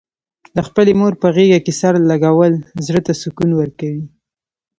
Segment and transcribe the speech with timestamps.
[0.55, 2.53] د خپلې مور په غېږه کې سر لږول،
[2.85, 4.05] زړه ته سکون ورکوي.